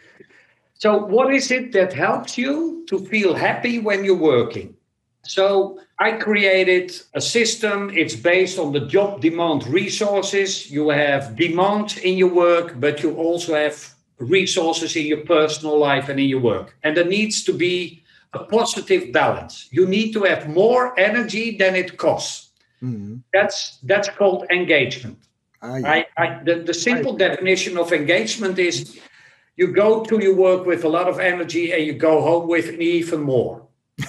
[0.74, 4.76] So, what is it that helps you to feel happy when you're working?
[5.24, 7.90] So, I created a system.
[7.90, 10.70] It's based on the job demand resources.
[10.70, 16.10] You have demand in your work, but you also have resources in your personal life
[16.10, 16.76] and in your work.
[16.84, 18.04] And there needs to be
[18.34, 19.68] a positive balance.
[19.72, 22.50] You need to have more energy than it costs.
[22.82, 23.18] Mm-hmm.
[23.34, 25.18] That's that's called engagement.
[25.62, 25.90] Ah, yeah.
[25.90, 29.00] I, I, the, the simple I, definition of engagement is
[29.56, 32.80] you go to your work with a lot of energy and you go home with
[32.80, 33.68] even more.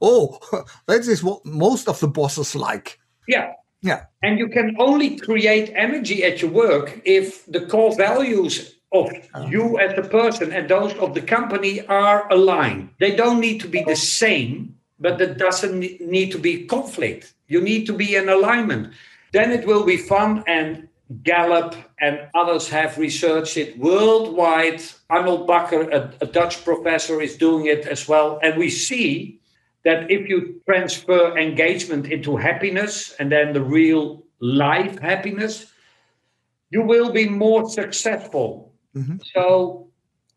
[0.00, 0.38] oh,
[0.86, 2.98] that is what most of the bosses like.
[3.26, 3.52] Yeah,
[3.82, 4.06] Yeah.
[4.22, 9.10] And you can only create energy at your work if the core values of
[9.48, 9.76] you oh.
[9.76, 12.90] as a person and those of the company are aligned.
[12.98, 13.94] They don't need to be the oh.
[13.94, 17.34] same, but there doesn't need to be conflict.
[17.48, 18.92] You need to be in alignment.
[19.32, 20.88] Then it will be fun and
[21.22, 24.82] Gallup and others have researched it worldwide.
[25.08, 28.38] Arnold Bakker, a, a, Dutch professor, is doing it as well.
[28.42, 29.40] And we see
[29.84, 35.72] that if you transfer engagement into happiness and then the real life happiness,
[36.70, 38.67] you will be more successful.
[38.98, 39.16] Mm-hmm.
[39.34, 39.88] So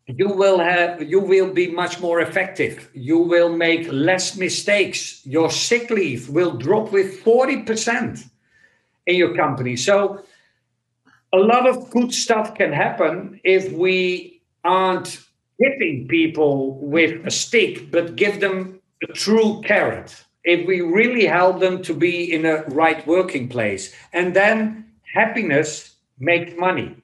[0.06, 2.90] you will have you will be much more effective.
[2.94, 5.24] You will make less mistakes.
[5.24, 8.28] Your sick leave will drop with 40%
[9.06, 9.76] in your company.
[9.76, 10.22] So
[11.32, 15.20] a lot of good stuff can happen if we aren't
[15.58, 20.24] hitting people with a stick, but give them a true carrot.
[20.44, 25.94] If we really help them to be in a right working place, and then happiness
[26.18, 27.01] makes money.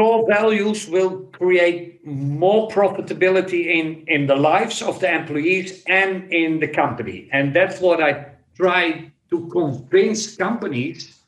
[0.00, 6.58] Core values will create more profitability in, in the lives of the employees and in
[6.58, 7.28] the company.
[7.34, 11.20] And that's what I try to convince companies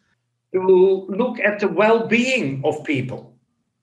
[0.54, 3.36] to look at the well-being of people.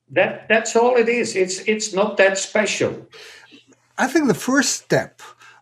[0.09, 1.35] That that's all it is.
[1.35, 3.07] It's it's not that special.
[3.99, 5.21] I think the first step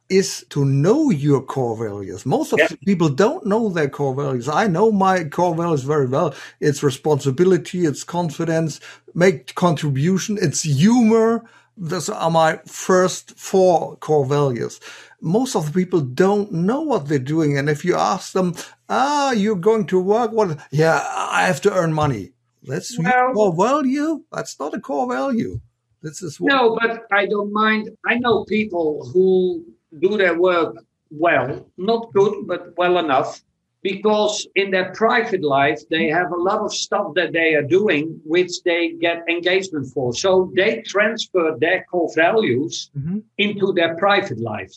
[0.09, 2.25] is to know your core values.
[2.25, 2.69] Most of yeah.
[2.85, 4.47] people don't know their core values.
[4.47, 6.33] I know my core values very well.
[6.59, 8.79] It's responsibility, it's confidence,
[9.13, 11.43] make contribution, it's humor.
[11.75, 14.79] Those are my first four core values.
[15.21, 17.57] Most of the people don't know what they're doing.
[17.57, 18.55] And if you ask them,
[18.89, 20.31] ah, you're going to work.
[20.31, 20.59] What?
[20.71, 22.31] Yeah, I have to earn money.
[22.63, 24.23] That's well, core value.
[24.31, 25.59] That's not a core value.
[26.01, 27.89] This is what no, but I don't mind.
[28.05, 29.65] I know people who
[29.99, 30.75] do their work
[31.09, 33.41] well, not good, but well enough,
[33.81, 38.19] because in their private life they have a lot of stuff that they are doing,
[38.25, 40.13] which they get engagement for.
[40.13, 43.19] So they transfer their core values mm-hmm.
[43.37, 44.73] into their private life.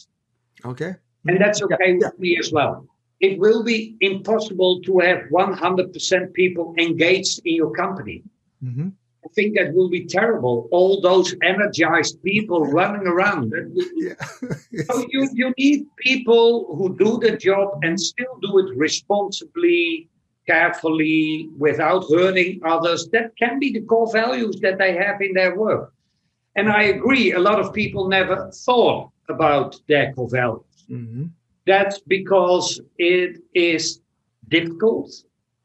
[0.64, 0.94] Okay.
[1.26, 1.98] And that's okay yeah.
[1.98, 2.86] with me as well
[3.20, 8.22] it will be impossible to have 100% people engaged in your company.
[8.64, 8.88] Mm-hmm.
[9.34, 10.68] Think that will be terrible.
[10.72, 13.52] All those energized people running around.
[13.94, 14.14] yeah.
[14.84, 20.08] so you, you need people who do the job and still do it responsibly,
[20.46, 23.08] carefully, without hurting others.
[23.12, 25.92] That can be the core values that they have in their work.
[26.56, 30.84] And I agree, a lot of people never thought about their core values.
[30.90, 31.26] Mm-hmm.
[31.66, 34.00] That's because it is
[34.48, 35.10] difficult.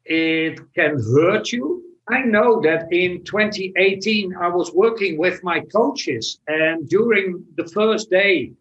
[0.05, 1.84] It can hurt you.
[2.07, 8.11] I know that in 2018, I was working with my coaches, and during the first
[8.11, 8.51] day,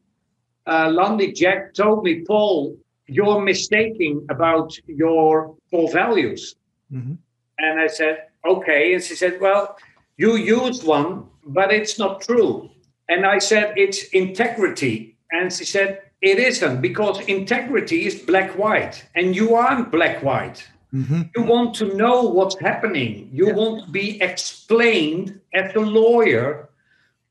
[0.66, 2.76] uh, Landy Jack told me, Paul,
[3.06, 6.56] you're mistaking about your core values.
[6.90, 7.14] Mm-hmm.
[7.58, 8.94] And I said, okay.
[8.94, 9.76] And she said, well,
[10.16, 12.70] you used one, but it's not true.
[13.10, 15.16] And I said, it's integrity.
[15.32, 20.66] And she said, it isn't because integrity is black white, and you aren't black white.
[20.94, 21.22] Mm-hmm.
[21.36, 23.28] You want to know what's happening.
[23.32, 23.54] You yeah.
[23.54, 26.68] want to be explained as a lawyer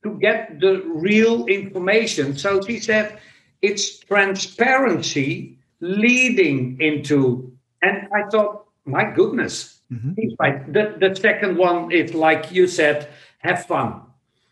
[0.04, 2.38] to get the real information.
[2.38, 3.20] So she said
[3.62, 7.52] it's transparency leading into,
[7.82, 10.14] and I thought, my goodness, mm-hmm.
[10.40, 10.74] right.
[10.74, 13.08] The, the second one is like you said,
[13.38, 14.02] have fun.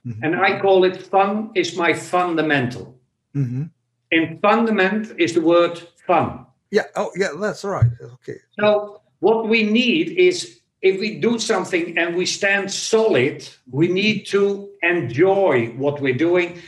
[0.07, 0.23] Mm-hmm.
[0.23, 2.97] And I call it fun is my fundamental.
[3.35, 3.63] Mm-hmm
[4.11, 6.45] in fundament is the word fun.
[6.69, 6.83] Yeah.
[6.95, 7.29] Oh, yeah.
[7.39, 7.91] That's right.
[8.01, 8.37] Okay.
[8.59, 14.25] So what we need is if we do something and we stand solid, we need
[14.25, 16.59] to enjoy what we're doing.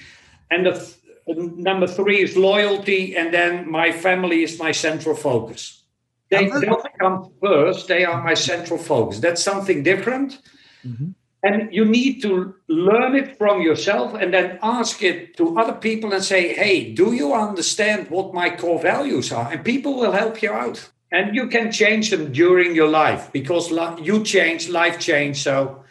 [0.52, 5.84] And the th- number three is loyalty, and then my family is my central focus.
[6.30, 9.20] They don't come first; they are my central focus.
[9.20, 10.40] That's something different.
[10.86, 11.10] Mm-hmm.
[11.44, 16.14] And you need to learn it from yourself and then ask it to other people
[16.14, 19.52] and say, hey, do you understand what my core values are?
[19.52, 20.90] And people will help you out.
[21.14, 25.44] And you can change them during your life because you change, life change.
[25.44, 25.84] So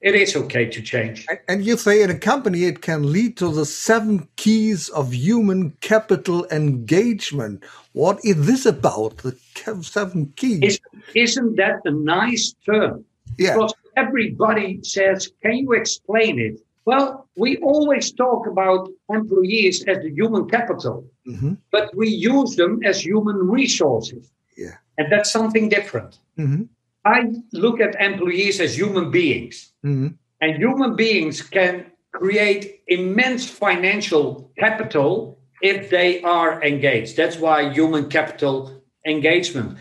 [0.00, 1.26] it is okay to change.
[1.48, 5.72] And you say in a company, it can lead to the seven keys of human
[5.82, 7.62] capital engagement.
[7.92, 9.18] What is this about?
[9.18, 9.36] The
[9.82, 10.80] seven keys?
[11.14, 13.04] Isn't that a nice term?
[13.36, 13.52] Yeah.
[13.52, 16.58] Because everybody says, Can you explain it?
[16.86, 21.54] Well, we always talk about employees as the human capital, mm-hmm.
[21.70, 24.30] but we use them as human resources.
[24.58, 24.76] Yeah.
[24.98, 26.18] And that's something different.
[26.38, 26.64] Mm-hmm.
[27.04, 30.08] I look at employees as human beings, mm-hmm.
[30.42, 37.16] and human beings can create immense financial capital if they are engaged.
[37.16, 39.78] That's why human capital engagement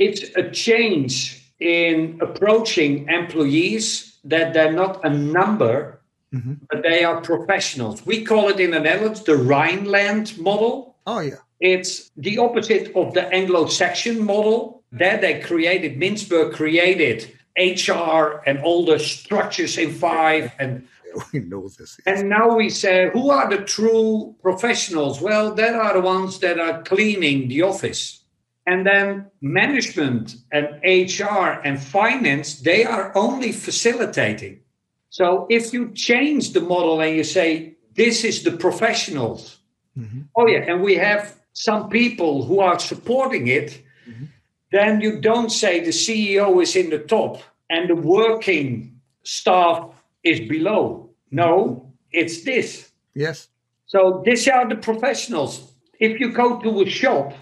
[0.00, 6.00] it's a change in approaching employees that they're not a number,
[6.34, 6.54] mm-hmm.
[6.70, 8.04] but they are professionals.
[8.04, 10.96] We call it in the Netherlands the Rhineland model.
[11.06, 11.44] Oh, yeah.
[11.60, 14.82] It's the opposite of the Anglo Saxon model.
[14.92, 20.86] There they created, Mintzberg created HR and all the structures in five and
[21.32, 21.98] we know this.
[22.06, 25.20] And now we say, who are the true professionals?
[25.20, 28.22] Well, that are the ones that are cleaning the office.
[28.66, 34.60] And then management and HR and finance, they are only facilitating.
[35.08, 39.58] So if you change the model and you say, this is the professionals,
[39.98, 40.22] mm-hmm.
[40.36, 44.24] oh, yeah, and we have some people who are supporting it, mm-hmm.
[44.72, 49.90] then you don't say the CEO is in the top and the working staff
[50.24, 51.10] is below.
[51.30, 52.90] No, it's this.
[53.14, 53.48] Yes.
[53.84, 55.70] So these are the professionals.
[55.98, 57.34] If you go to a shop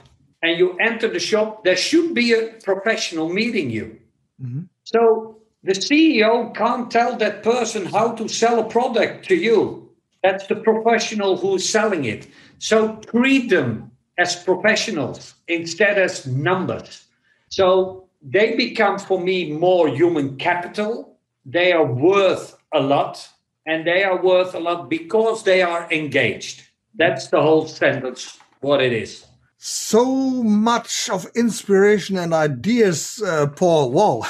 [0.43, 4.01] and you enter the shop, there should be a professional meeting you.
[4.43, 4.62] Mm-hmm.
[4.83, 9.93] So the CEO can't tell that person how to sell a product to you.
[10.25, 12.27] That's the professional who's selling it.
[12.59, 13.88] So treat them
[14.19, 17.07] as professionals instead as numbers.
[17.49, 21.16] So they become for me more human capital.
[21.47, 23.27] They are worth a lot
[23.64, 26.62] and they are worth a lot because they are engaged.
[26.95, 29.25] That's the whole sentence, what it is.
[29.61, 33.91] So much of inspiration and ideas, uh, Paul.
[33.91, 34.23] Wow.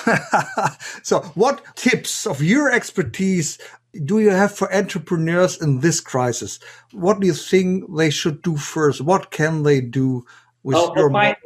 [1.03, 3.59] so, what tips of your expertise
[4.05, 6.59] do you have for entrepreneurs in this crisis?
[6.93, 9.01] What do you think they should do first?
[9.01, 10.25] What can they do
[10.63, 11.37] with oh, your my,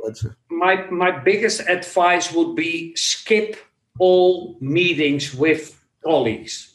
[0.50, 3.56] my, my biggest advice would be skip
[3.98, 6.74] all meetings with colleagues,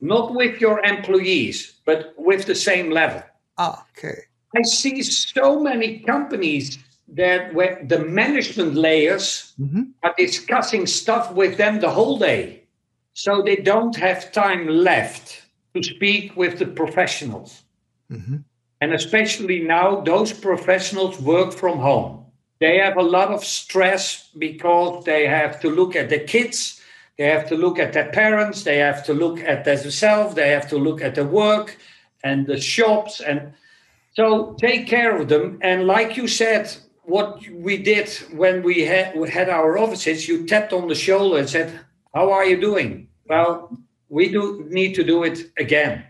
[0.00, 3.22] not with your employees, but with the same level.
[3.58, 4.22] Ah, okay.
[4.54, 9.84] I see so many companies that where the management layers mm-hmm.
[10.02, 12.65] are discussing stuff with them the whole day.
[13.16, 17.62] So they don't have time left to speak with the professionals.
[18.12, 18.36] Mm-hmm.
[18.82, 22.26] And especially now, those professionals work from home.
[22.60, 26.82] They have a lot of stress because they have to look at the kids,
[27.16, 30.68] they have to look at their parents, they have to look at themselves, they have
[30.68, 31.78] to look at the work
[32.22, 33.22] and the shops.
[33.22, 33.54] And
[34.12, 35.58] so take care of them.
[35.62, 36.70] And like you said,
[37.04, 41.38] what we did when we had, we had our offices, you tapped on the shoulder
[41.38, 41.80] and said,
[42.16, 43.08] How are you doing?
[43.28, 43.76] Well,
[44.08, 46.02] we do need to do it again.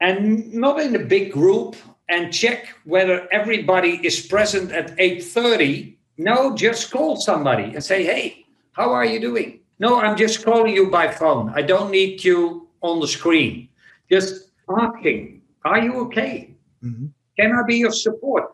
[0.00, 1.76] And not in a big group
[2.08, 8.46] and check whether everybody is present at 8.30 no just call somebody and say hey
[8.72, 9.60] how are you doing?
[9.78, 11.52] No i'm just calling you by phone.
[11.54, 13.68] I don't need you on the screen.
[14.10, 14.50] Just
[14.80, 16.54] asking are you okay?
[16.82, 17.06] Mm-hmm.
[17.38, 18.44] can i be of support?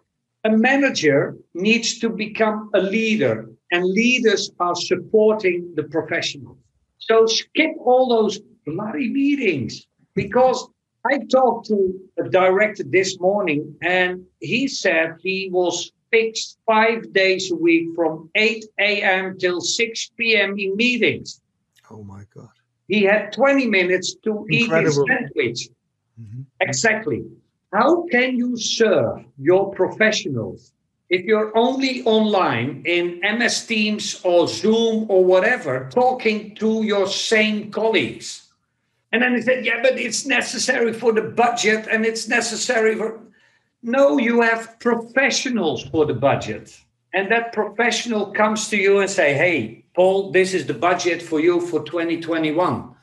[0.42, 6.56] A manager needs to become a leader and leaders are supporting the professionals
[6.98, 10.68] so skip all those bloody meetings because
[11.06, 17.50] I talked to a director this morning, and he said he was fixed five days
[17.50, 19.38] a week from 8 a.m.
[19.38, 20.58] till 6 p.m.
[20.58, 21.40] in meetings.
[21.90, 22.48] Oh my God.
[22.88, 24.50] He had 20 minutes to Incredible.
[24.50, 25.68] eat his sandwich.
[26.20, 26.40] Mm-hmm.
[26.60, 27.24] Exactly.
[27.72, 30.72] How can you serve your professionals
[31.10, 37.70] if you're only online in MS Teams or Zoom or whatever, talking to your same
[37.70, 38.48] colleagues?
[39.12, 43.20] And then he said, Yeah, but it's necessary for the budget and it's necessary for.
[43.82, 46.78] No, you have professionals for the budget.
[47.14, 51.40] And that professional comes to you and say, Hey, Paul, this is the budget for
[51.40, 52.94] you for 2021.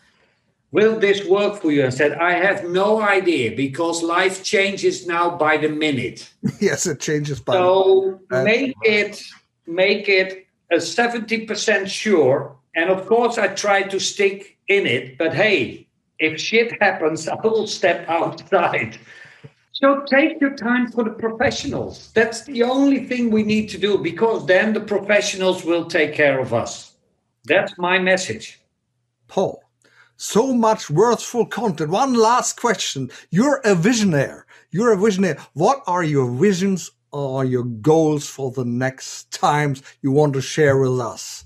[0.75, 1.85] Will this work for you?
[1.85, 6.29] And said, I have no idea because life changes now by the minute.
[6.59, 9.23] yes, it changes by so make it
[9.65, 12.57] make it a 70% sure.
[12.75, 15.87] And of course I try to stick in it, but hey,
[16.19, 18.97] if shit happens, I will step outside.
[19.71, 22.11] So take your time for the professionals.
[22.13, 26.37] That's the only thing we need to do because then the professionals will take care
[26.37, 26.97] of us.
[27.45, 28.59] That's my message.
[29.29, 29.64] Paul,
[30.17, 31.91] so much worthful content.
[31.91, 33.09] One last question.
[33.29, 34.41] You're a visionary.
[34.71, 35.37] You're a visionary.
[35.53, 40.77] What are your visions or your goals for the next times you want to share
[40.77, 41.45] with us?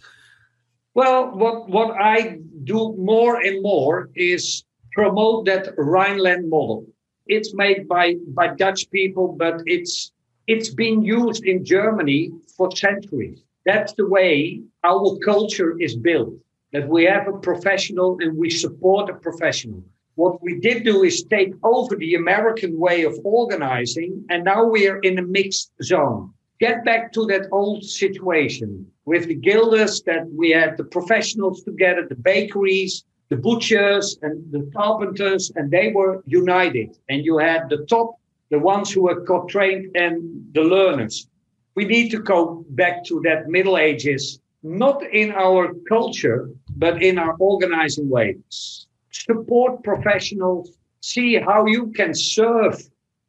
[0.93, 4.63] Well, what, what I do more and more is
[4.93, 6.85] promote that Rhineland model.
[7.27, 10.11] It's made by, by Dutch people, but it's
[10.49, 13.43] it's been used in Germany for centuries.
[13.65, 16.33] That's the way our culture is built.
[16.71, 19.83] That we have a professional and we support a professional.
[20.15, 24.87] What we did do is take over the American way of organizing, and now we
[24.87, 26.33] are in a mixed zone.
[26.59, 32.05] get back to that old situation with the guilders that we had the professionals together,
[32.07, 36.89] the bakeries, the butchers and the carpenters, and they were united.
[37.07, 38.15] And you had the top,
[38.49, 40.19] the ones who were co-trained and
[40.53, 41.27] the learners.
[41.75, 47.17] We need to go back to that Middle Ages, not in our culture, but in
[47.17, 48.87] our organizing ways.
[49.11, 52.81] Support professionals, see how you can serve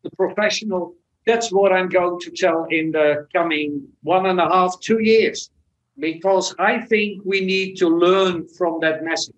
[0.02, 0.94] the professional.
[1.26, 5.50] That's what I'm going to tell in the coming one and a half, two years,
[5.98, 9.34] because I think we need to learn from that message.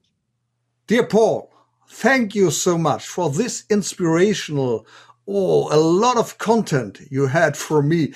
[0.86, 1.52] Dear Paul,
[1.88, 4.86] thank you so much for this inspirational,
[5.28, 8.12] oh, a lot of content you had for me.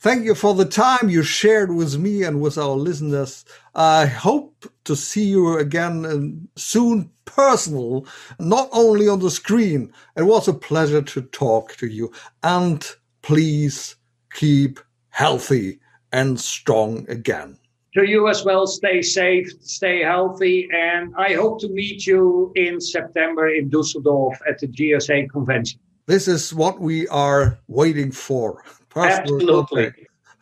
[0.00, 3.44] Thank you for the time you shared with me and with our listeners.
[3.74, 8.06] I hope to see you again uh, soon personal,
[8.38, 9.92] not only on the screen.
[10.16, 12.10] It was a pleasure to talk to you
[12.42, 12.82] and
[13.20, 13.96] please
[14.32, 14.80] keep
[15.10, 15.80] healthy
[16.10, 17.58] and strong again
[17.94, 18.66] to you as well.
[18.66, 24.60] Stay safe, stay healthy, and I hope to meet you in September in Dusseldorf at
[24.60, 25.80] the GSA convention.
[26.06, 28.64] This is what we are waiting for.
[28.94, 29.92] Absolutely.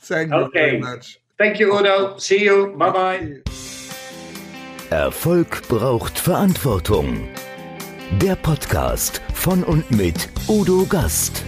[0.00, 0.70] Thank you okay.
[0.70, 1.20] very much.
[1.36, 2.18] Thank you, Udo.
[2.18, 2.74] See you.
[2.76, 3.42] Bye bye.
[4.90, 7.28] Erfolg braucht Verantwortung.
[8.22, 11.44] Der Podcast von und mit Udo Gast.